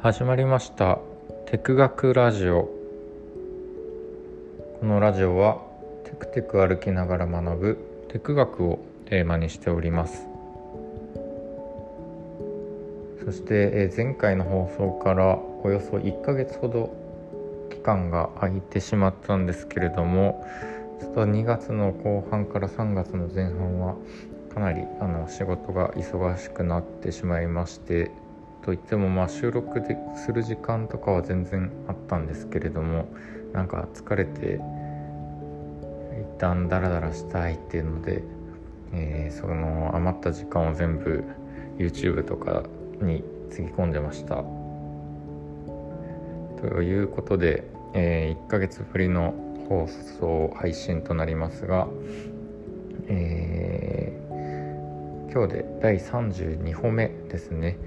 [0.00, 1.00] 始まりました。
[1.46, 2.70] テク学ラジオ。
[4.78, 5.60] このラジオは
[6.04, 10.28] テクテク歩きながら学ぶテク学をテーマにしております。
[13.24, 16.94] そして前回の放送からおよそ1ヶ月ほど
[17.68, 20.46] 期間が空いてしまったんですけれども
[21.00, 23.96] ちょっと2月の後半から3月の前半は
[24.54, 28.12] かなりあの仕事が忙しくなってしまいまして
[28.62, 33.08] といってもまあ収録でする時間とかは全然あったんですけれども
[33.52, 34.60] なんか疲れて
[36.20, 38.22] 一旦ダラダラしたいっていうので、
[38.92, 41.24] えー、その余った時間を全部
[41.78, 42.64] YouTube とか
[43.00, 44.44] につぎ込んでました。
[46.60, 49.32] ということで、えー、1ヶ月ぶりの
[49.68, 51.86] 放送配信となりますが、
[53.06, 57.78] えー、今日で第32歩目ですね。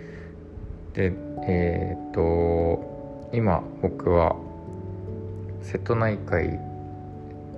[0.93, 1.13] で
[1.47, 4.35] えっ、と今僕は
[5.61, 6.59] 瀬戸内海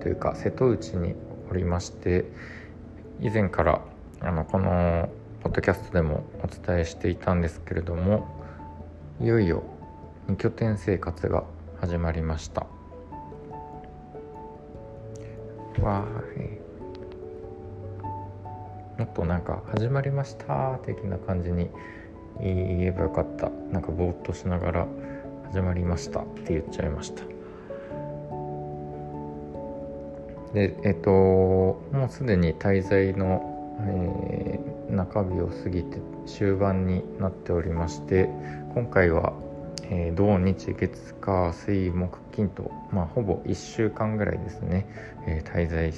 [0.02, 1.16] というか瀬戸内に
[1.50, 2.26] おりまして
[3.22, 3.82] 以前から
[4.22, 5.10] あのこの
[5.42, 8.28] ポッドキャストでもお伝えしていたんですけれども
[9.20, 9.64] いよいよ
[10.28, 11.44] 2拠点生活が
[11.80, 12.68] 始まりました。
[15.82, 16.60] わーい
[18.98, 21.70] もっとなんか始まりました的な感じに
[22.42, 23.50] 言えばよかった。
[23.72, 24.88] なんかぼーっとしながら
[25.52, 26.22] 始まりました。
[26.22, 27.24] って言っちゃいました。
[30.54, 38.30] でえっ、ともうすでに滞在の、えー、中日を過ぎて終盤になっておりまして
[38.76, 39.34] 今回は、
[39.84, 44.86] えー、土日月火水木金と、まあ、ほぼ1週間ぐらいですね、
[45.28, 45.94] えー、滞在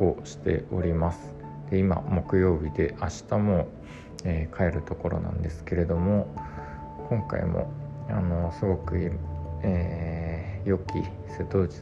[0.00, 1.36] をしております。
[1.70, 3.68] で今木曜日で明日も
[4.24, 6.26] えー、帰るところなんですけれども
[7.08, 7.72] 今回も
[8.08, 9.12] あのすごく、
[9.62, 10.94] えー、良き
[11.36, 11.80] 瀬戸内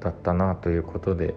[0.00, 1.34] だったなということで、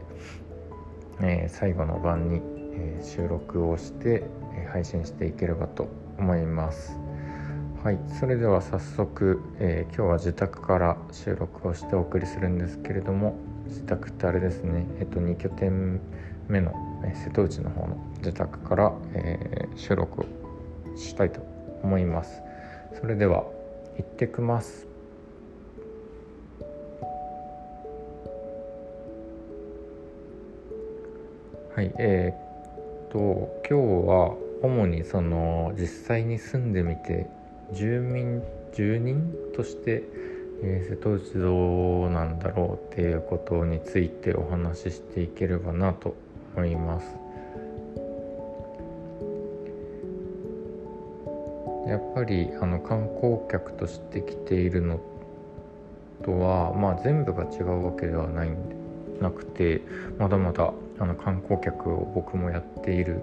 [1.21, 2.41] えー、最後の晩に、
[2.77, 4.23] え収録をして、
[4.71, 5.87] 配信していければと
[6.17, 6.97] 思います。
[7.83, 13.35] はい、それでは早速、え今日は自宅から収録をしてお送りするんですけれども
[13.67, 15.99] 自宅ってあれですね、えっと、2拠点
[16.47, 20.25] 目の瀬戸内の方の自宅から、えー、収録
[20.95, 21.41] したいと
[21.83, 22.41] 思います。
[22.99, 23.43] それでは
[23.97, 24.87] 行ってきます。
[31.75, 37.27] はいえー、っと今日は主にその実際に住んでみて
[37.73, 38.41] 住民
[38.73, 40.03] 住人として、
[40.63, 46.15] えー、瀬戸内どうなんだろうっていうことについてお話ししていければなと
[46.55, 47.05] 思います。
[51.87, 54.99] やっぱりあの観光客として来ているの
[56.23, 58.49] とは、まあ、全部が違うわけではない
[59.21, 59.81] なくて
[60.17, 63.21] まだまだあの観光客を僕もやっている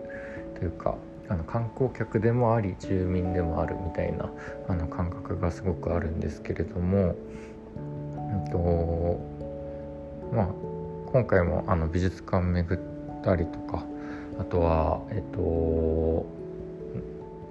[0.54, 0.94] というか
[1.28, 4.30] あの観光客でもあり住民でもあるみたいな
[4.68, 7.16] あの感覚がすごくあるんですけれども、
[7.76, 9.20] うんと
[10.32, 10.46] まあ、
[11.10, 12.91] 今回もあの美術館巡っ
[13.22, 13.84] ったりとか
[14.38, 16.26] あとはえっと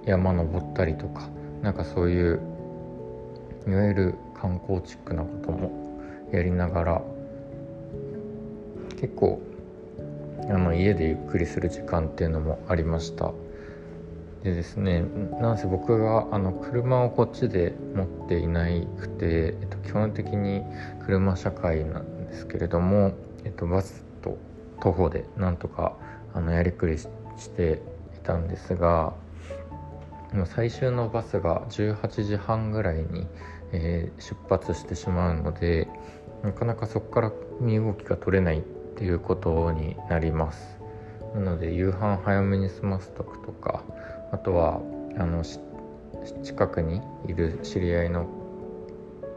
[0.04, 1.28] 山登ったりとか
[1.62, 2.40] なんかそういう
[3.66, 5.70] いわゆる観光チックなことも
[6.32, 7.02] やりながら
[9.00, 9.40] 結構
[10.50, 13.32] あの家でゆっくりする時間っていうのもありました。
[14.42, 15.04] でですね
[15.40, 18.66] なんせ僕があの車をこっちで持っていな
[18.98, 20.62] くて、えっと、基本的に
[21.06, 23.12] 車社会なんですけれども、
[23.44, 24.04] えっと、バス
[24.82, 25.96] 徒歩でなんとか
[26.34, 27.08] あのやりくりし
[27.54, 27.80] て
[28.16, 29.14] いたんですが
[30.46, 33.28] 最終のバスが18時半ぐらいに、
[33.70, 35.88] えー、出発してしまうので
[36.42, 40.78] なかなかそこから身動きが取れないっていうことになります。
[41.34, 43.84] なので夕飯早めに済ますとくとか
[44.32, 44.80] あとは
[45.16, 45.44] あの
[46.42, 48.26] 近くにいる知り合いの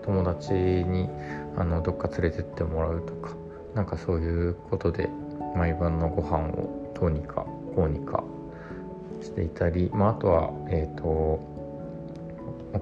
[0.03, 1.09] 友達に
[1.55, 3.35] あのどっか連れてってもらうとか
[3.75, 5.09] なんかそういうことで
[5.55, 8.23] 毎晩のご飯をどうにかこうにか
[9.21, 11.39] していたり、まあ、あとは、えーと、お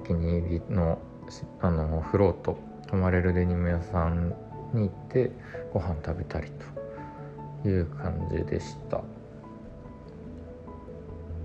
[0.06, 1.00] 気に入りの
[1.62, 4.36] あのフロート泊まれるデニム屋さん
[4.74, 5.32] に行って
[5.74, 6.48] ご飯食べたり
[7.64, 9.02] という感じでした。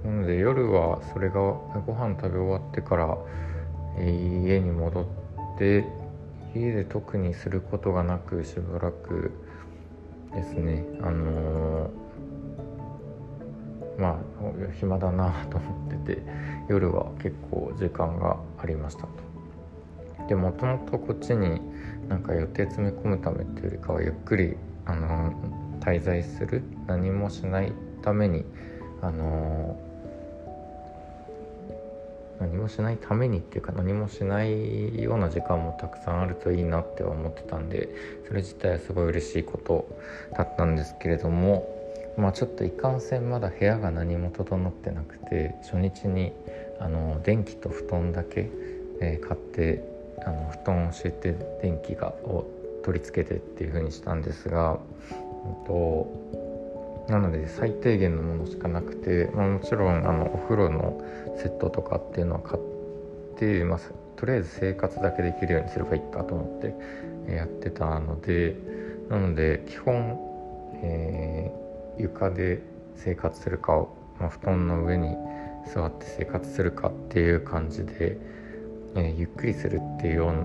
[0.04, 3.19] なので夜はそれがご飯食べ終わってから、
[3.98, 5.84] 家に戻って
[6.54, 9.32] 家で特にすることがなくしばらく
[10.34, 10.84] ですね。
[11.00, 12.08] あのー
[13.98, 14.19] まあ
[14.78, 16.22] 暇だなと思ってて
[16.69, 19.08] 夜は結構時間がありましたと。
[20.28, 21.60] でもともとこっちに
[22.08, 25.32] なんか予定詰め込むためっていうよりかはゆっくりあの
[25.80, 27.72] 滞在する何もしない
[28.02, 28.44] ために
[29.02, 29.78] あの
[32.40, 37.88] 何もしないためにっていうか何もしないような時間もたくさんあるといいなって思ってたんで
[38.26, 39.88] それ自体はすごい嬉しいこと
[40.37, 41.69] だったんですけれども
[42.17, 46.32] まあちょっといかんせんまだ部屋が何も整ってなくて初日に
[46.81, 48.50] あの電気と布団だけ、
[49.00, 49.85] え、買って
[50.25, 52.46] あの布団を敷いて電気がを
[52.85, 54.79] 取り付けてっていう風にしたんですが、
[55.44, 56.38] うんと
[57.08, 61.02] なので最低限のものしかなくて、まあ、もちろんあのお風呂の
[61.38, 63.81] セットとかっていうのは買って、まあ、
[64.16, 68.56] とりあえず生活だけできるようにすればいいかと思ってやってたので
[69.08, 70.19] なので基本、
[70.82, 72.62] えー、床で
[72.96, 75.16] 生活するかを、まあ、布団の上に
[75.72, 78.19] 座って生活するかっていう感じで、
[78.96, 80.38] えー、ゆっくりするっていうような、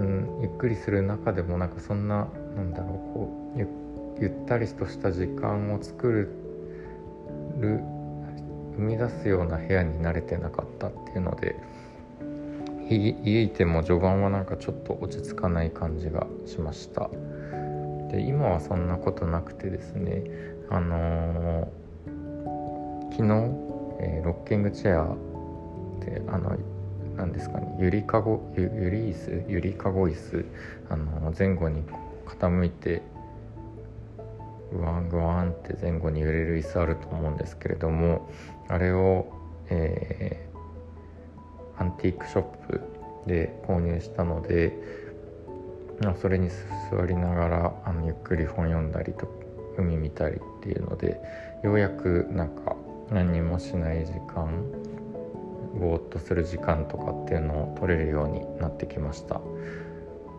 [0.00, 3.41] うん、ゆっくりする中でもなんかそんななんだろうこう
[4.22, 6.28] ゆったりとした時間を作る
[8.76, 11.56] 生み出すような部屋に慣れてなかったっていうので
[12.88, 17.10] 家いても序盤はなんかちょっと落ち着かない感じがしました。
[18.10, 20.22] で今はそんなことなくてですね
[20.68, 23.28] あのー、昨日、
[24.00, 25.16] えー、ロッキングチェア
[26.04, 26.56] であの
[27.16, 30.44] 何ですかねゆりかごゆゆり椅子ゆりかご椅子
[30.90, 31.82] あの前後に
[32.26, 33.02] 傾いて
[34.72, 38.28] グワングワンって前後に揺れる椅子あると思うんですけれども
[38.68, 39.26] あれを、
[39.68, 42.80] えー、アンティークショップ
[43.26, 44.76] で購入したので
[46.20, 46.48] それに
[46.90, 49.28] 座りながらあのゆっくり本読んだりと
[49.78, 51.20] 海見たりっていうので
[51.62, 52.76] ようやくなんか
[53.10, 54.64] 何もしない時間
[55.78, 59.40] ぼーっとする時間とかっていうのを取れるようになってきました。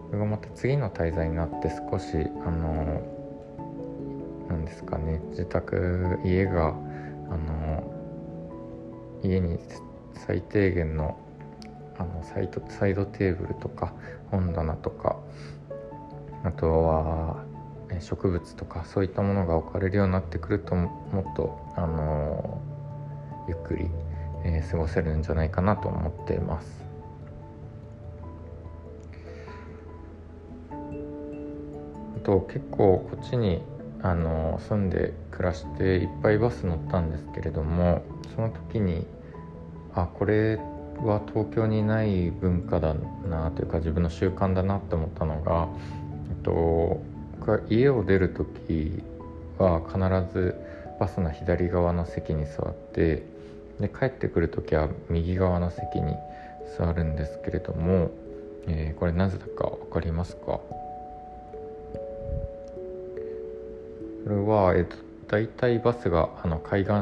[0.08, 2.16] それがまた次の滞在になって少し
[2.46, 3.02] あの
[4.54, 7.92] なんですかね自宅家があの
[9.24, 9.58] 家に
[10.14, 11.18] 最低限の
[11.98, 13.94] あのサイドサイドテーブルとか
[14.32, 15.18] 本棚とか
[16.44, 17.44] あとは
[18.00, 20.90] 植物とかそういったものが置かれるようになってくるとも
[21.32, 22.60] っとあの
[23.48, 23.86] ゆっくり、
[24.44, 26.84] えー、過ごせるんじゃないかなと思っています。
[32.24, 33.62] と結構こっちに
[34.04, 38.04] あの住んで暮らしていっぱいバス乗ったんですけれども
[38.36, 39.08] その時に
[39.96, 40.58] あこれ
[41.02, 45.70] は東京にない文化だなというか自分の習慣だなって思ったのが、
[46.30, 47.02] えっと、
[47.40, 49.02] 僕は家を出る時
[49.58, 50.56] は必ず
[51.00, 53.24] バスの左側の席に座って
[53.80, 56.16] で帰ってくる時は右側の席に
[56.78, 58.12] 座るんですけれども、
[58.68, 60.60] えー、これなぜだか分かりますか？
[64.24, 64.96] それは、えっと、
[65.28, 66.94] 大体バスがあの海岸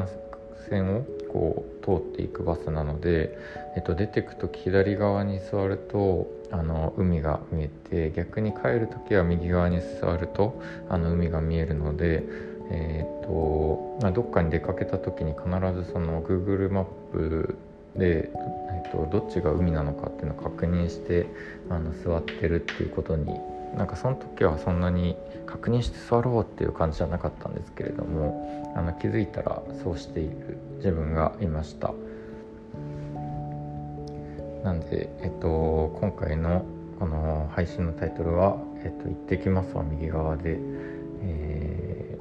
[0.68, 3.36] 線をこう通っていくバスなので、
[3.76, 12.22] えっと、出てく時左側に座るとあの海が見えて逆に帰る時は右側に座るとあの海が見えるので、
[12.70, 17.56] えーとまあ、どっかに出かけた時に必ずその Google マップ
[17.96, 18.30] で、
[18.84, 21.26] えっと、どっちが海なのかっていうのを確認して
[21.70, 23.38] あの座ってるっていうことに
[23.76, 31.92] なんかその時はそんなに確認して座ろうっていう感じじゃなかったんですけれどもあの気づいたらそうしている自分がいました
[34.64, 36.64] なんで、えっと、今回の
[36.98, 40.58] この配信のタイトルは「えっと、行ってきます」は右側で、
[41.22, 42.18] え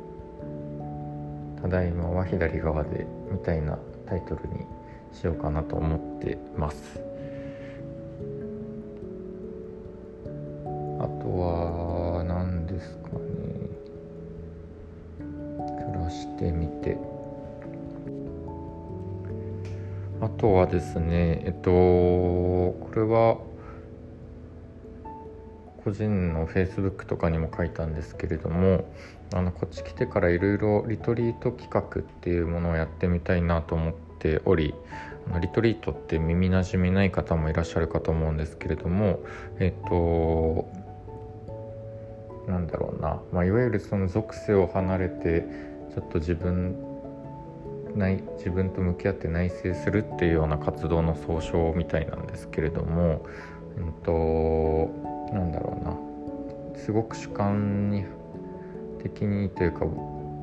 [1.57, 3.77] ー、ただいまは左側でみたいな
[4.07, 4.65] タイトルに
[5.13, 7.10] しようかなと思ってます。
[11.01, 13.17] あとは何ですかね。
[15.17, 16.95] 暮らしてみて。
[20.21, 23.39] あとはですねえっとこれは
[25.83, 28.85] 個人のフェイスブックとかにも書いたんですけれども
[29.33, 34.75] あのこっち来てからいろいろリトリート企画っていうものをやってみたいなと思っており
[35.41, 39.19] リトリートって耳なじみない方もいらっしゃるかと思うんですけれども
[39.59, 40.69] えっと
[42.47, 45.45] なんだろうな、まあ、いわゆるその属性を離れて
[45.93, 46.75] ちょっと自分
[47.95, 53.25] 内自分と向き合って内省するっていうような活動の総称みたいなんですけれども、
[53.77, 54.89] うんと、
[55.33, 56.11] なんだろうな。
[56.77, 58.05] すごく主観に
[59.03, 59.85] 的にというか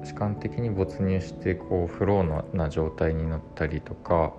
[0.05, 4.33] 主観的に没入してこうフローな状態になったりとか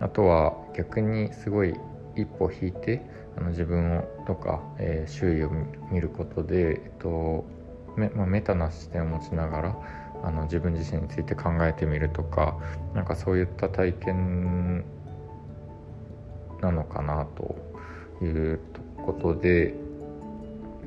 [0.00, 1.74] あとは逆にすごい
[2.14, 3.02] 一歩引いて
[3.36, 5.50] あの自分をとか、えー、周囲を
[5.90, 7.44] 見ることで、えっと
[7.96, 9.76] メまあ、メタな視点を持ちながら
[10.22, 12.58] あの自分自身について考えてみるとか
[12.94, 14.84] なんかそういった体験
[16.60, 17.56] なのかなと
[18.24, 18.60] いう
[19.04, 19.74] ことで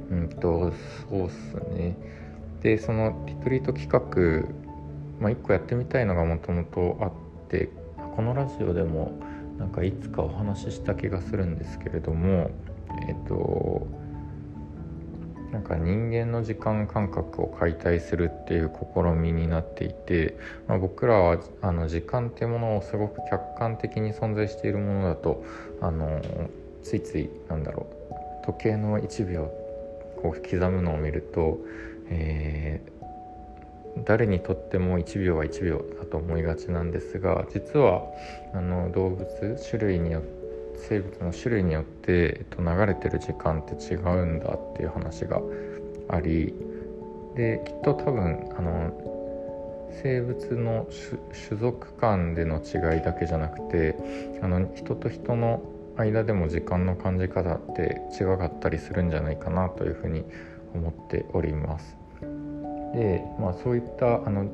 [0.09, 0.73] うんと
[1.09, 1.95] そうっすね。
[2.61, 4.49] でそのリトリート企画、
[5.19, 7.11] まあ、1個やってみたいのがもともとあっ
[7.47, 7.69] て
[8.15, 9.13] このラジオでも
[9.59, 12.49] なんかいつかお話しした気がするんですけれども
[13.07, 13.87] えっと
[15.51, 20.37] なんか人間の時間感覚を解体するっていう試みになっていて、
[20.67, 25.43] まあ、僕らはあの時間っていうものをすごく客観的に存在しているものだと
[25.81, 26.21] あの
[26.83, 27.87] ついついなんだろ
[28.43, 29.51] う時計の1秒
[30.21, 31.57] こう刻むのを見ると、
[32.09, 32.98] えー、
[34.05, 38.03] 誰にとっても1秒は1秒だと思いがちなんですが実は
[38.53, 39.25] あの動物
[39.69, 40.39] 種類によって
[40.79, 45.41] 生物の種類によって、えっと、流れてる時間って違うんだっていう話が
[46.07, 46.53] あり
[47.35, 50.87] できっと多分あの生物の
[51.49, 53.95] 種族間での違いだけじゃなくて
[54.41, 55.61] あの人と人の
[55.97, 60.23] 間でも時間の感じ方って違かったりするんじゃないかなというふうに
[60.73, 61.98] 思っております。
[62.93, 64.47] でまあそういったあの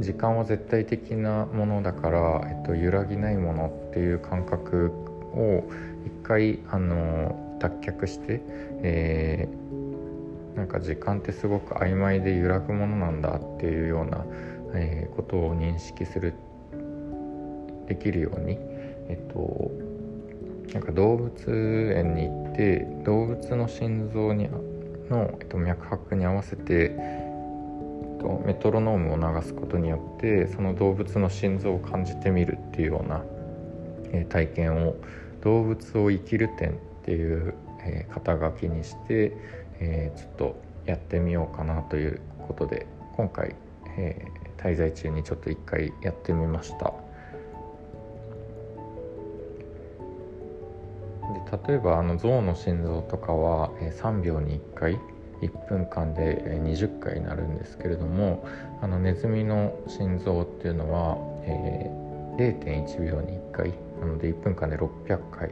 [0.00, 4.92] 時間は絶対的なものだから、えっと、揺らぎないものっていう感覚
[5.34, 5.64] を
[6.04, 8.42] 一回あの脱却して、
[8.82, 14.24] えー、なんか時間ってすごく曖昧で揺らぐものなんだっていうような、
[14.74, 16.34] えー、ことを認識する
[17.88, 18.58] できるように、
[19.08, 19.70] えっと、
[20.74, 24.48] なんか動物園に行って動物の心臓に
[25.10, 27.25] の、えっと、脈拍に合わせて
[28.44, 33.24] メトロノームを流すことによってその動物の心臓を感じてみるっていうような、
[34.12, 34.96] え、体験を
[35.42, 36.72] 動物を生きる展っ
[37.04, 37.54] ていう、
[37.84, 39.32] え、肩書きにして、
[39.78, 43.54] え、ちょっとやってみようかなということで今回、
[43.98, 46.92] えー、滞在中にちょっと一回やってみました。
[51.26, 55.00] で例えばあの象の心臓とかは、えー、3秒に1回
[55.42, 58.46] 1分間で20回になるんですけれども
[58.80, 65.50] あのネズミの心臓っていうのは、えー、0.1秒に1回なので1分間で600回。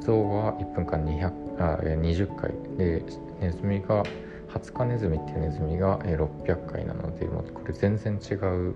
[0.00, 2.52] 象は1分間200あ20回。
[2.76, 3.02] で
[3.40, 4.04] ネズミが
[4.48, 8.74] 20日ネズミっていうネズミが600回なのでもうこれ全然違う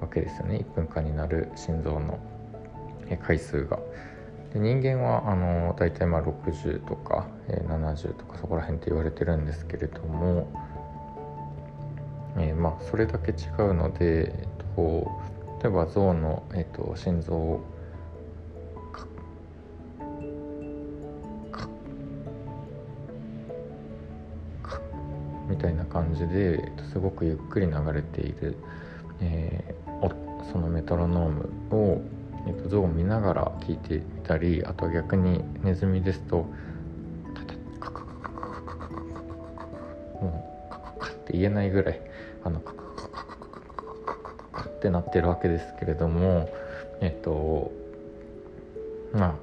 [0.00, 0.64] わけですよね。
[0.74, 2.18] 1分間になる心臓の
[3.22, 3.78] 回数が。
[4.54, 10.48] で人間はあの大体まあ60とか70とかそこら辺って言われてるんですけれども、
[12.38, 15.10] えー、まあそれだけ違うので、えっと、
[15.60, 17.64] 例えば象の、えっと、心臓を
[25.48, 28.56] みたいな感じですごくゆっくり流れている、
[29.20, 32.02] えー、そのメトロノームを、
[32.46, 36.46] えー、と像を見ながら聞いていたりあとは逆にネズミですと
[37.80, 38.94] カカカカカカカカカカカカ
[40.20, 42.00] もうカカカって言えないぐらい
[42.44, 46.48] あのカカカカカカカカカカってなってるわけですけれども
[47.00, 47.72] えっ、と
[49.12, 49.38] ま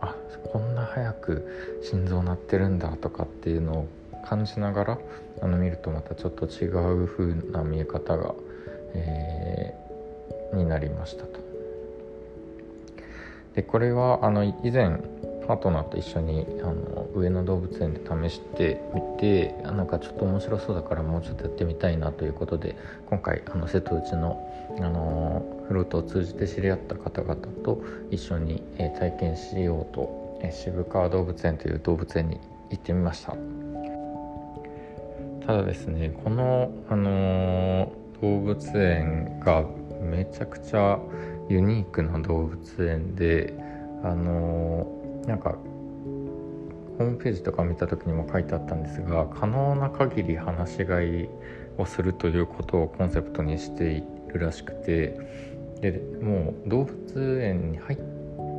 [0.00, 0.14] ああ
[0.52, 3.88] こんな早く心臓鳴ってるんだとかっていうのを
[4.26, 4.98] 感じながら
[5.42, 8.34] あの見るとまたちょっと違う風な見え方が、
[8.94, 11.55] えー、になりましたと。
[13.56, 15.00] でこれはあの以前
[15.48, 22.76] パートナーと一緒にあの上野動物園で試してみてなんかちょっと面白そうだからもうちょっとやってみたいなということで
[23.08, 32.38] 今回あの瀬戸内のあのフロートを通じて知り合った方々と一緒に、えー、体験しようと、えー、渋川動物園という動物園に
[32.70, 33.34] 行ってみました。
[35.46, 39.64] ただですねこの、あのー、動物園が
[40.02, 40.98] めちゃくちゃ
[41.48, 43.54] ユニークな動物園で
[44.02, 45.56] あのー、なんか
[46.98, 51.28] ホームページとか見た時にも書いてあったんですが可能な限り放し飼い
[51.78, 55.18] をするということをコンセプトにしているらしくて
[55.80, 57.98] でもう動物園に入っ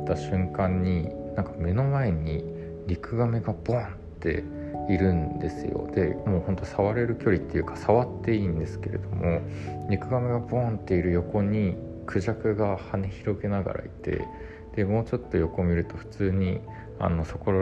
[0.06, 2.44] た瞬間になんか目の前に
[2.86, 3.86] リクガメがボンっ
[4.20, 4.44] て
[4.88, 5.88] いるんですよ。
[5.94, 9.40] でもうほんと触れる距離っていうか触っていいんですけれども
[9.88, 11.76] 肉ガメがボンっている横に
[12.08, 14.26] クジャクが羽広げながらいて
[14.74, 16.60] でもうちょっと横見ると普通に
[16.98, 17.52] あのそこ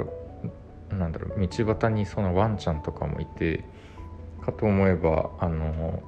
[0.91, 3.65] なんだろう道端にそのワンちゃんとかもいて
[4.45, 6.03] かと思えばあの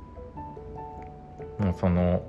[1.59, 2.23] もうその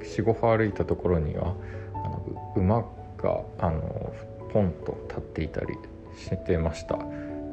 [0.00, 1.54] 45歩歩いたところには
[1.92, 2.80] あの馬
[3.18, 4.14] があの
[4.52, 5.74] ポンと立っていたり
[6.16, 6.98] してました。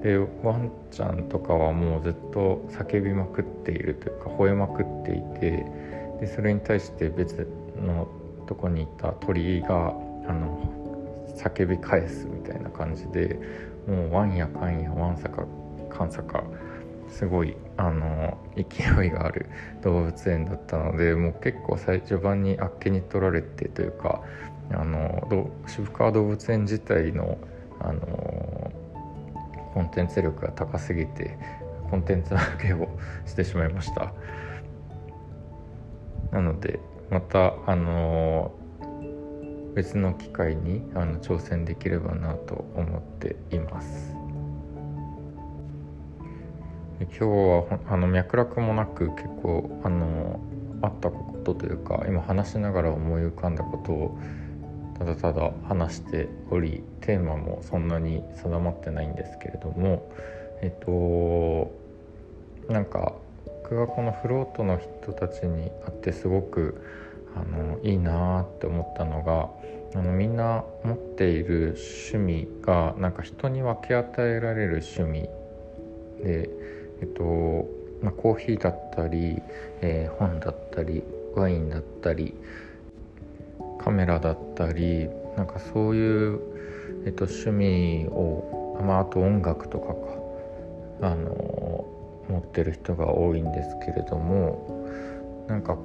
[0.01, 5.65] でワンちゃんとかはもうずっと叫びまくっているというか吠えまくっていて
[6.21, 8.07] でそれに対して別の
[8.47, 9.87] とこにいた鳥が
[10.27, 10.71] あの
[11.35, 13.39] 叫び返すみたいな感じで
[13.87, 15.45] もうワンやカンやワンサか
[15.89, 16.43] カンサか
[17.09, 19.49] すごいあの勢いがある
[19.81, 24.21] 動物園だったのでもう結構最序盤にあっけに取られてというか
[24.71, 27.37] あの渋川動物園自体の
[27.79, 28.71] あの
[29.73, 31.37] コンテンツ力が高すぎて
[31.89, 32.87] コンテンツ分けを
[33.25, 34.13] してしまいました。
[36.31, 38.51] なのでまたあの
[39.75, 44.15] 別の機会にあの挑戦できればなと思っています。
[47.01, 50.39] 今日はあの脈絡もなく結構あの
[50.83, 54.19] あったことというか今話しながら思い浮かんだことを
[54.99, 60.11] ただただ話しておりテーマもそんなに定まってないんですけれども
[60.61, 61.71] えっと
[62.71, 63.13] なんか
[63.71, 66.83] 僕がこのフロートの人たちに会ってすごく
[67.33, 69.49] あのいいなって思ったのが
[69.97, 71.77] あのみんな持っている
[72.11, 75.21] 趣味がなんか人に分け与えられる趣味
[76.21, 76.49] で
[77.01, 77.23] えっと、
[78.01, 79.41] まあ、コーヒーだったり、
[79.79, 81.01] えー、本だったり
[81.33, 82.33] ワインだったり
[83.79, 86.41] カメラだったりなんかそういう、
[87.05, 90.21] えっと、趣味を、まあ、あと音楽とかか。
[91.03, 95.77] あの持ってる人が多いんですけれどもなんか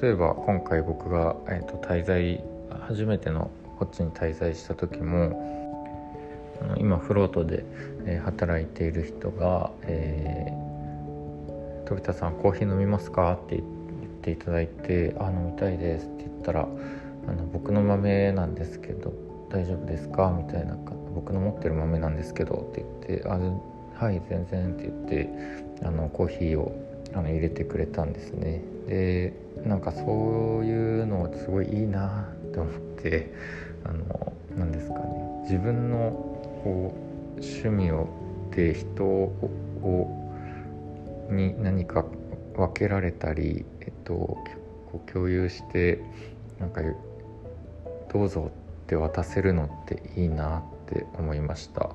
[0.00, 2.44] 例えば今回僕が、えっと、滞在
[2.86, 5.50] 初めてのこっちに滞在した時も
[6.78, 7.64] 今フロートで、
[8.06, 13.64] え働いている人が「えー、飛田さんコーヒー飲みますか?」って言っ
[14.22, 16.60] ていただいて「あ飲みたいです」って言ったら
[17.28, 19.12] 「あの僕の豆なんですけど
[19.50, 20.76] 大丈夫ですか?」みたいな
[21.14, 23.38] 「僕の持ってる豆なんですけど」って言って「あ
[24.00, 25.28] はい全然」って言って
[25.84, 26.72] あのコーヒーを
[27.12, 33.30] あの入れてくれたんですねでなんかそういうのすごいいいなって思って
[33.84, 35.04] あの何ですかね
[35.42, 36.12] 自分の
[36.64, 36.94] こ
[37.36, 38.08] う趣味を
[38.56, 40.16] で人を
[41.30, 42.04] に何か
[42.56, 44.36] 分けられたり、えっと、
[45.12, 46.02] 共有して
[46.58, 46.80] なんか
[48.12, 51.90] どうぞって渡せるのっていいなって思いました。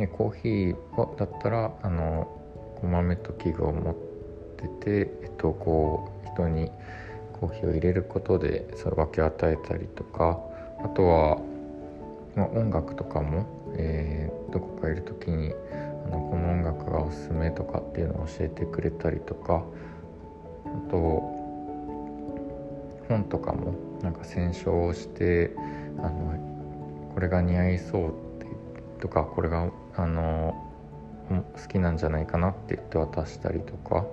[0.00, 2.26] ね、コーヒーだったらあの
[2.82, 3.94] 豆と器具を持っ
[4.56, 4.68] て
[5.06, 6.70] て、えっと、こう人に
[7.40, 10.40] コーヒーを入れることでそれ分け与えたりとか
[10.82, 11.38] あとは
[12.36, 15.52] まあ、音楽とかも、えー、どこかいる時に
[16.06, 19.64] あのこの音楽がおすすめとかっていうのを教えてくれたりとか
[20.64, 20.96] あと
[23.08, 25.50] 本とかもなんか選書をして
[25.98, 28.46] あのこれが似合いそうって
[29.00, 30.54] とかこれがあの
[31.28, 34.04] 好きなんじゃないかなって言って渡したりとか、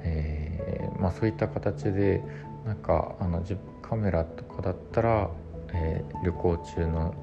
[0.00, 2.22] えーまあ、そういった形で
[2.64, 3.42] なんかあの
[3.82, 5.30] カメラとかだったら、
[5.72, 7.14] えー、旅行中の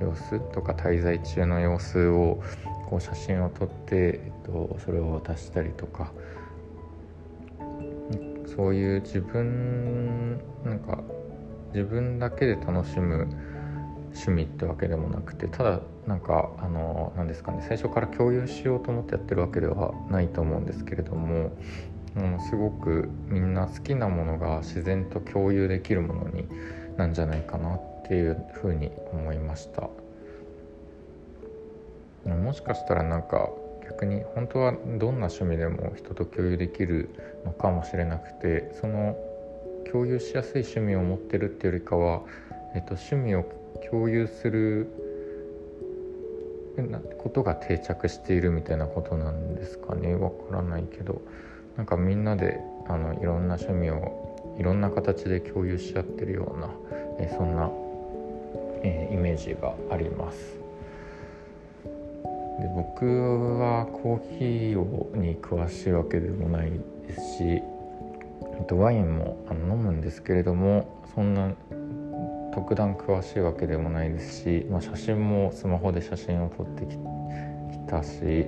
[0.00, 2.42] 様子とか滞在中の様子を
[2.90, 6.12] こう写真を撮って、えっと、それを渡したりとか。
[8.56, 11.02] そういう自分なんか
[11.74, 13.28] 自分だけで楽しむ
[14.16, 21.52] 趣味ってわけでもなくてただなんかあの何ですかね最初から共有しようと思ってやってるわけではないと思うんですけれども、
[22.16, 26.46] うん、すごくみんな好きなものが自然と共有できるものに
[26.96, 29.88] なんじゃないかなっていうふうに思いました。
[32.34, 33.50] もしかしたらなんか
[33.84, 37.08] 逆に本当はどんな趣味でも人と共有できる
[37.44, 39.16] のかもしれなくてその
[39.90, 42.22] 共有しやすい趣味を持ってるっていうよりかは、
[42.74, 43.44] えっと、趣味を
[43.78, 44.88] 共有する
[47.18, 50.14] ことが定着しているみたいなことなんですかね。
[50.14, 51.20] わからないけど。
[51.76, 52.58] なんかみんなで
[52.88, 56.70] あのいろんな趣味をいろんな形で共有し合ってるような、
[57.18, 57.70] えそんな
[58.82, 60.58] えー、イメージがあります。
[62.60, 63.04] で僕
[63.58, 66.70] はコーヒーをに詳しいわけでもない
[67.06, 67.62] ですし
[68.66, 71.52] とワインもあの飲むんですけれどもそんな
[72.56, 76.96] 特段詳しいわけでもないですし、まあ、写真もスマホで写真を撮ってき
[77.86, 78.46] たし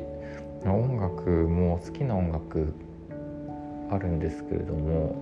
[0.64, 2.72] 音楽も好きな音楽
[3.90, 5.14] あるんですけれども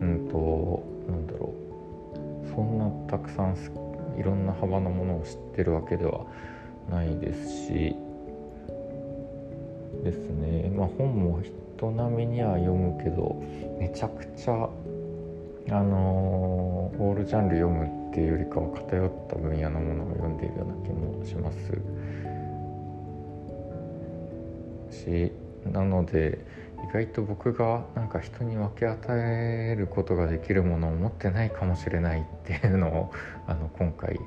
[0.00, 2.48] うんとなんだろう。
[2.52, 3.56] そんなたくさん
[4.18, 6.26] いろんな幅のものを知ってるわけでは
[6.90, 7.94] ないですし
[10.02, 10.70] ですね。
[10.74, 11.40] まあ本も
[11.76, 13.40] 人並みには読むけど
[13.78, 14.68] めちゃくちゃ
[15.70, 21.58] あのー、オールジャンル読むっていうよりかは偏った分野のものを読んでいるような気もします。
[24.90, 25.32] し
[25.70, 26.44] なので
[26.90, 33.12] 意外と僕がなんか人に分け与えることができるものを持ってないかもしれないっていうのを
[33.46, 34.18] あの今回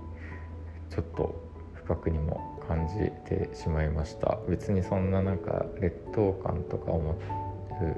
[0.90, 1.36] ちょっと
[1.74, 4.38] 深くにも感じてしまいました。
[4.48, 7.96] 別にそんななんか劣等感とか思る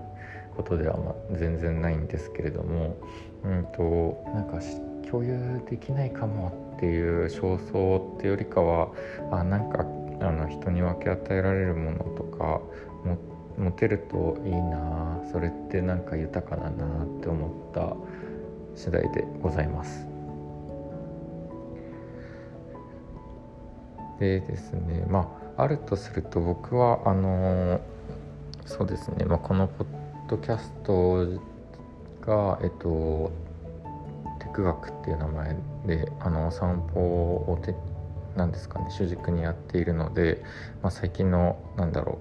[0.55, 0.97] ことでは
[1.31, 2.95] 全然ないんですけれども
[3.43, 4.59] うんとなんか
[5.13, 8.89] 共有できないかもっていう焦燥ってよりかは
[9.31, 9.85] あなんか
[10.21, 12.61] あの人に分け与えられるものとか
[13.55, 17.95] 持てるといいなそれってなんか豊かだなって思った
[18.75, 20.07] 次第でございます。
[24.19, 27.79] でですねまああるとすると僕はあの
[28.65, 29.87] そうですね、まあ、このポッ
[30.27, 31.39] ドキャスト
[32.25, 33.31] がえっと
[34.53, 37.75] ク学っていう名前であのお散歩をて
[38.37, 40.43] なんですかね主軸にやっているので、
[40.81, 42.19] まあ、最近のなんだろ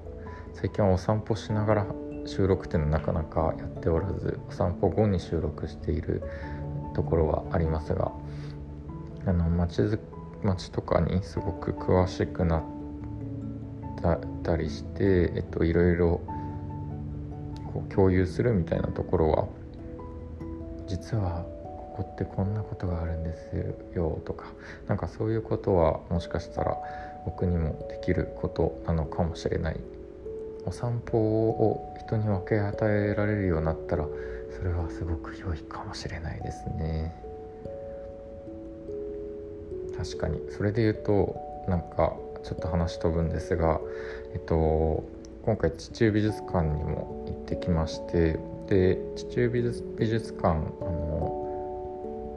[0.54, 1.86] う最近はお散歩しながら
[2.26, 6.22] 収録っていうのはなかなかやっておらずお散歩後に収録している
[6.94, 8.12] ところはありますが
[9.26, 9.98] あの街づ
[10.42, 12.64] 街とかにすごく詳しくなっ
[14.42, 16.20] たりして、えっと、いろいろ
[17.72, 19.48] こう共有するみたいなところは
[20.88, 21.46] 実は
[21.96, 24.46] ここってこんなことがあるんですよとか
[24.88, 26.78] なんかそういうことはもしかしたら
[27.24, 29.80] 僕にもできることなのかもしれない。
[30.64, 34.06] お散歩を人に分け与えられるようになったら
[34.56, 37.14] それはすごく良いかもしれないですね。
[39.96, 40.40] 確かに。
[40.50, 41.36] それで言うと
[41.68, 43.80] なんかちょっと話飛ぶんですが
[44.34, 45.04] えっと
[45.44, 51.21] 今回地中美術館にも行ってきましてで地中美術美術館あの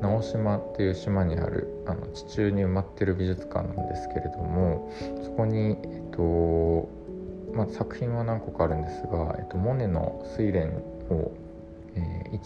[0.06, 4.92] 直島っていう島にあるあの地中に埋まってる美術館なんですけれども
[5.24, 6.88] そこに、えっと
[7.54, 10.72] まあ、作品は何個かあるんですが、えっと、モネの「睡蓮」
[11.10, 11.32] を、
[11.96, 12.40] えー、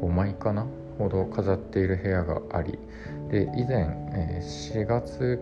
[0.00, 0.66] 12345枚かな
[0.98, 2.78] ほど飾っている部屋があり
[3.30, 5.40] で以前、えー、4月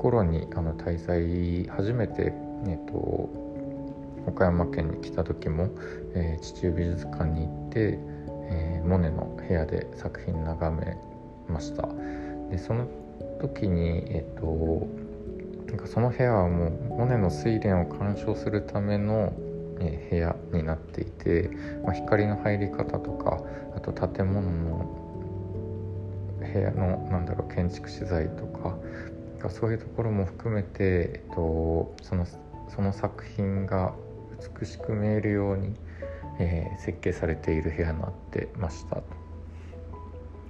[0.00, 2.32] 頃にあの滞在初めて、
[2.66, 2.92] えーと、
[4.26, 5.68] 岡山県に来た時も、
[6.14, 7.98] えー、地中美術館に行って、
[8.48, 10.96] えー、モネの部屋で作品眺め
[11.48, 11.88] ました。
[12.50, 12.86] でその
[13.40, 14.86] 時に、えーと、
[15.66, 19.32] なんかその部屋はもうモネの睡蓮を鑑賞するための、
[19.80, 21.50] えー、部屋になっていて、
[21.82, 23.42] まあ、光の入り方とか
[23.76, 25.06] あと建物の
[26.40, 28.76] 部屋のなんだろう建築資材とか
[29.50, 32.26] そういうところも含めて、えっと、その
[32.68, 33.94] その作品が
[34.60, 35.74] 美しく見えるように、
[36.38, 39.02] えー、設計されている部屋になってました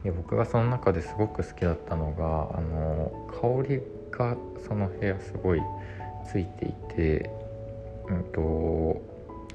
[0.05, 5.62] で僕がその中ですごく好きだったのがあの香りがその部屋すごい
[6.31, 7.31] ついていて、
[8.09, 9.01] うんと、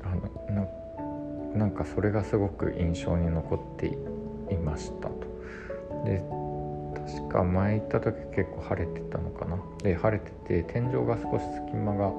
[0.03, 0.65] あの
[1.53, 3.87] ななんかそれがすごく印象に残って
[4.53, 5.31] いましたと。
[6.05, 6.23] で
[7.11, 9.57] 確か前行った時結構晴れてたのかな。
[9.83, 10.31] で晴れて
[10.63, 12.11] て天井が少し隙間が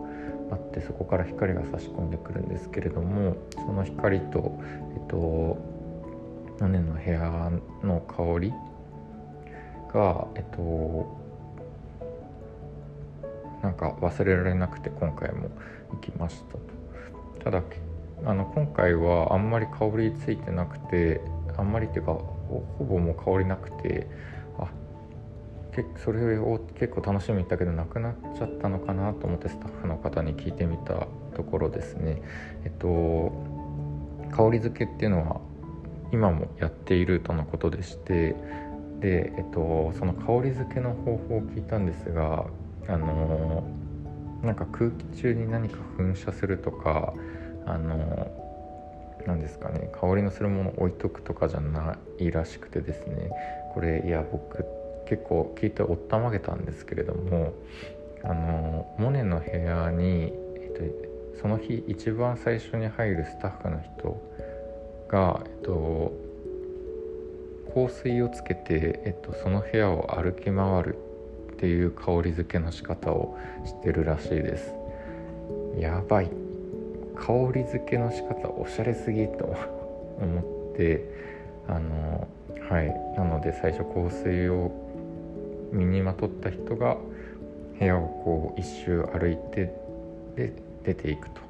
[0.50, 4.58] あってそこから光が差し込んでくるんですけれどもその光と
[4.94, 5.16] えっと
[6.60, 7.50] モネの部屋
[7.82, 8.52] の香り
[9.92, 11.22] がえっと
[13.62, 15.48] なんか忘れられなくて今回も
[15.92, 16.60] 行きましたと。
[17.44, 17.62] ただ
[18.24, 21.20] あの今回はあんまり香りついてなくて
[21.56, 24.06] あんまりっていうかほぼもう香りなくて
[26.04, 32.20] それを結構楽しみに行ったけどなくなっちゃったのかなと思ってスタッフの方に聞いてみたところですね。
[32.64, 33.32] えっと
[34.32, 35.40] 香り付けっていうのは
[36.12, 38.34] 今もやっているとのことでして
[39.00, 42.46] で、えっと、その香り付けの方法を聞いたんですが
[42.88, 43.64] あの
[44.42, 47.12] なんか空気中に何か噴射するとか
[47.66, 48.30] あの
[49.26, 53.30] 何ですかね香りのするものを置いとくとかじゃないらしくてですね。
[53.74, 54.64] これいや僕
[55.06, 57.52] 結構聞いておったまげたんですけれども
[58.24, 64.22] あのモネの部屋に、えっと、その日一番最初に入るスタッフの人
[65.08, 66.12] が、えっと、
[67.74, 70.96] 香水をつけて、えっと、その部屋を歩き回る
[71.52, 74.74] っていう香り付けの仕方をしてるらしいです。
[75.78, 76.30] やばい。
[77.16, 79.54] 香り付けの仕方おしゃれすぎと
[80.20, 81.04] 思って
[81.68, 82.26] あの
[82.68, 82.88] はい。
[83.16, 84.70] なので最初香水を
[85.72, 86.96] 身にまとった人が
[87.78, 89.74] 部屋をこう一周歩いて
[90.36, 90.52] で
[90.84, 91.40] 出ていくと。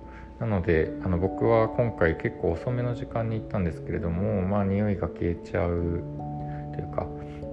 [0.40, 6.02] なのであの僕は今回結構遅めの時間に行ったんですけれどもまあ匂いが消えちゃう
[6.74, 7.06] というか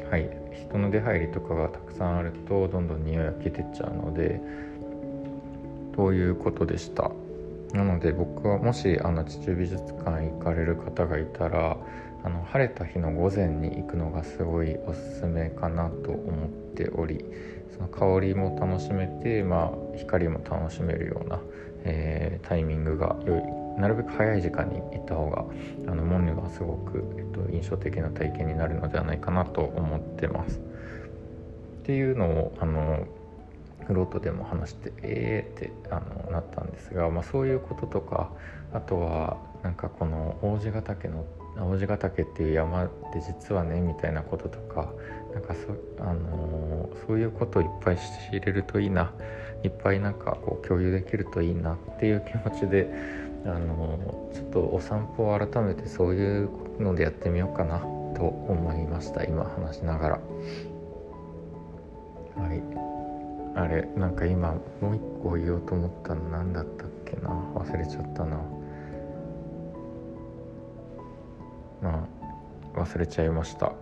[0.10, 0.28] はい
[0.68, 4.42] 人の出入りとかがたくさんあるとどんどん匂いが消えてっちゃうので
[5.96, 7.12] ということでした。
[7.74, 11.78] なので僕はもしあの地中美術館行かれる方がいたら
[12.24, 17.24] あの晴れた日の午前に行くのがすごいおすすめかなと思っており
[17.72, 21.40] その香りも楽しめて、まあ、光も楽しめるような、
[21.84, 23.42] えー、タイミングが良い
[23.80, 25.46] なるべく早い時間に行った方が
[25.88, 30.60] あのモンネはすごく、えっと、印象的な体験になるのではないかなと思ってます。
[30.60, 30.62] っ
[31.84, 33.08] ていうのをあの
[33.88, 38.30] フロートでも話してええー、ってあのなったんですが、まあ、そういうこととか
[38.74, 41.26] あとはなんかこの王子ヶ岳の
[41.62, 44.92] 王子ヶ岳っていう山って実はねみたいなこととか
[45.34, 49.12] なんかそ,、あのー、そういうことをいっぱい知れるといいな
[49.64, 52.90] いっぱいなんかこう共有できるといいなっていう気持ちで、
[53.46, 60.20] あのー、ちょっとお散歩を改めてそういうのでやってみようかなと思いました今話しながら。
[62.38, 62.90] はい
[63.56, 68.38] あれなんか今もう一個言おうと思ったの何だったっけな忘れちゃったな
[71.82, 72.08] ま
[72.76, 73.74] あ忘れちゃいました。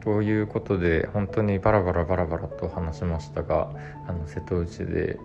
[0.00, 3.70] ということで本当にバラバラバラバラと話しましたが
[4.06, 5.18] あの瀬戸内で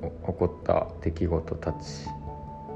[0.00, 2.06] 起こった出来事たち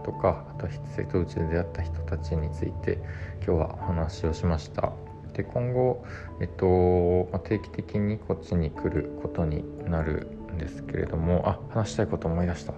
[0.04, 2.98] とかあと瀬戸内で出会った人たちについて
[3.46, 4.92] 今日はお話をしました。
[5.32, 6.04] で今後、
[6.40, 12.74] えっとま、定期的にこっちに来ることになるんですけれどもあ話したいこと思い出した。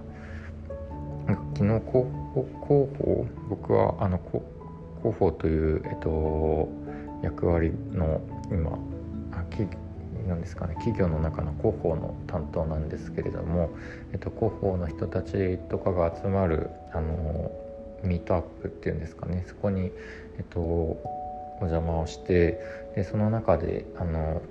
[1.54, 4.44] 昨日広報僕はあの広
[5.02, 6.68] 広報という、えっと、
[7.22, 8.78] 役割の今
[10.26, 13.70] なんですかね企業の中の広報の担当なんですけれども、
[14.12, 17.50] えっと、広報の人たちとかが集まるあの
[18.02, 19.92] ミートアップっていうんですかねそこに、
[20.38, 20.98] えっと、お
[21.60, 22.60] 邪魔をして
[22.96, 24.42] でその中であの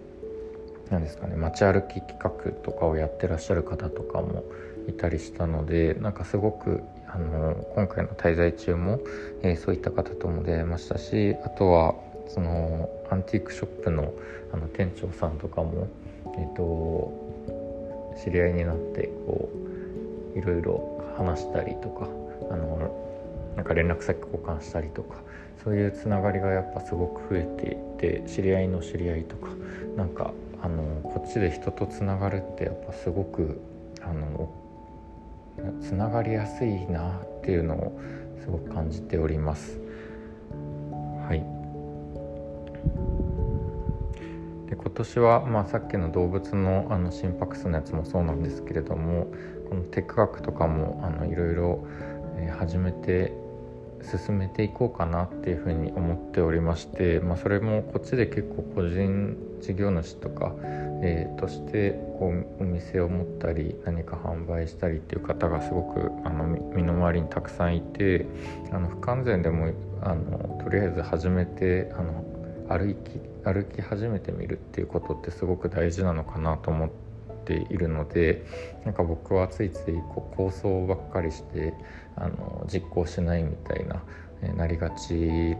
[0.89, 4.43] 何ですかね街歩き企画とかをやってらっしゃる方とかも
[4.87, 6.81] いたりしたのでなんかすごく
[7.13, 8.99] あの今回の滞在中も、
[9.41, 11.95] えー、そういった方とも出会いましたしあとは
[12.27, 14.13] そのアンティークショップの
[14.53, 15.87] あの店長さんとかも、
[16.37, 17.13] えーと、
[18.21, 19.49] 知り合いになってこ
[20.35, 22.07] ういろいろ話したりとか
[22.49, 22.91] あの
[23.55, 25.15] なんか連絡先交換したりとか
[25.63, 29.47] そういうつながりがやっぱすごく増えていて知り合いの知り合いとか
[29.95, 33.61] なんかあのこっちで人とつながるってやっぱすごく
[34.01, 34.49] あの
[35.81, 37.99] つながりやすいなっていうのを
[38.41, 39.79] すごく感じております。
[41.27, 41.61] はい
[44.69, 49.27] で今年は、まあ、さっきの動物のあの心拍数のやつもそうなんですけれども
[49.69, 51.85] このテック学とかもあのいろいろ、
[52.57, 53.33] 始めて
[54.03, 60.55] 進めていこうかなっていうふうに思っておりまして、まあ、それもこっちで結構個人事業主とか、
[61.03, 68.25] えー、としてこうお店を持ったり何か販売したりっていう方がすごくあの身の回りにたくさんいて
[68.71, 72.25] あの不完全でもあのとりあえず始めてあの
[72.69, 77.10] 歩き歩き始めてみるっていうことってすごく大事なのかなと思って
[77.45, 78.45] ているので
[78.85, 81.73] なんか僕はついついこう構想ばっかりして
[82.15, 84.03] あの実行しないみたいな、
[84.41, 85.55] え、なりがち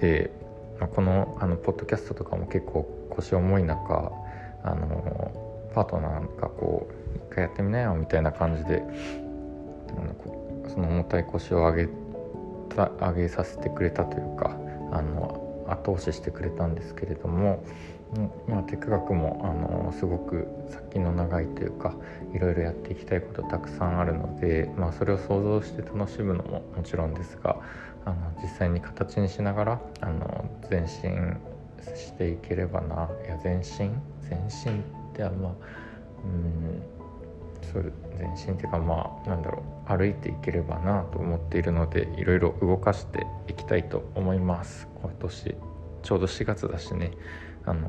[0.00, 0.30] で、
[0.78, 4.12] まあ、このあのポッドキャストとかも結構腰重い中
[4.62, 8.82] あのパートナーがこう一回やってみなよみたいな感じで
[10.68, 11.88] その重たい腰を上げ
[12.74, 14.56] た上げさせてくれたというか
[14.92, 17.64] あの後押ししてくれたんですけれども、
[18.48, 21.94] まあ、テク学もあのすごく先の長いというか
[22.34, 27.60] いろいろやっていきたいことたくさんあるので、まあ、それを想像して楽しむのももちろんですが
[28.04, 31.36] あの実際に形にしながらあの前進
[31.94, 33.92] していければないや前進？
[34.28, 35.54] 前進ってあんま
[36.24, 36.82] うん
[37.72, 44.88] そう前進っていうかまあなんだろう歩いていければなと思っているのでいろいろ動かしていきたいと思います。
[45.00, 45.54] 今年
[46.02, 47.12] ちょうど4月だしね。
[47.70, 47.88] あの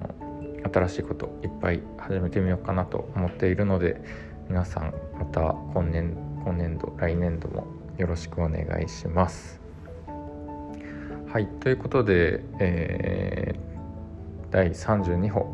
[0.72, 4.00] 新しいこといっぱい始めてみようかなと思っているので
[4.48, 5.42] 皆さんまた
[5.74, 6.16] 今年
[6.46, 7.66] 今年度来年度も
[7.98, 9.60] よろしくお願いします。
[11.32, 15.48] はいということで、えー、第32歩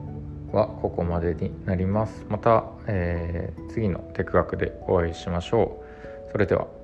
[0.52, 2.26] はここまでになります。
[2.28, 5.84] また、えー、次のテク学でお会いしましょ
[6.28, 6.32] う。
[6.32, 6.77] それでは。